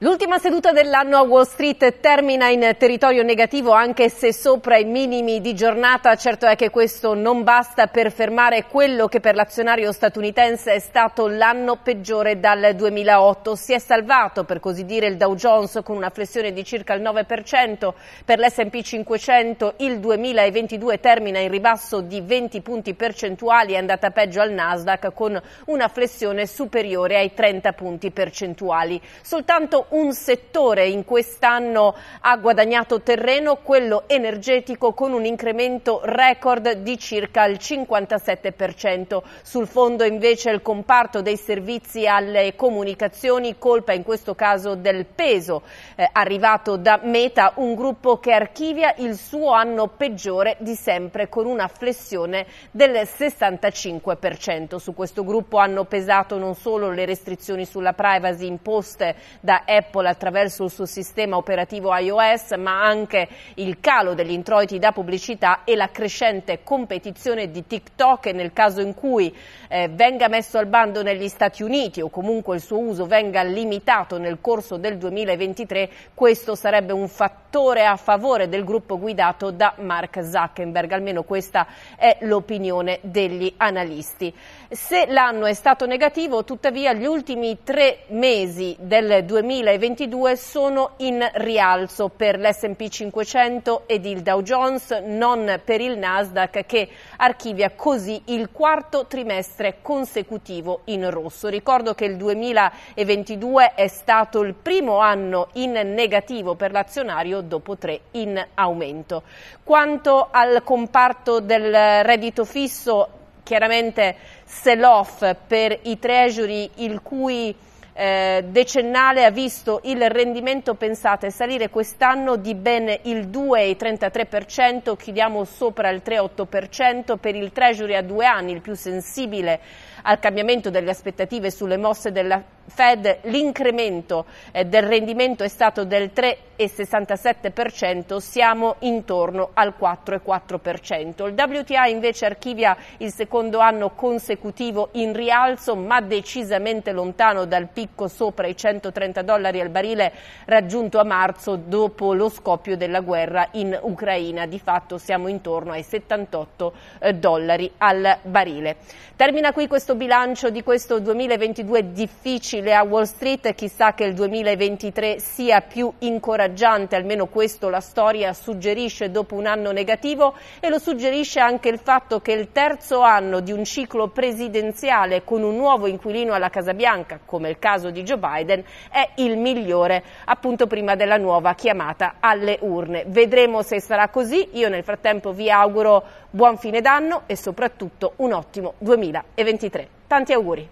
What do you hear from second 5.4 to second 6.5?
di giornata. Certo